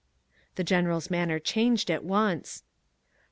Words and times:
The 0.55 0.63
General's 0.63 1.11
manner 1.11 1.37
changed 1.37 1.91
at 1.91 2.03
once. 2.03 2.63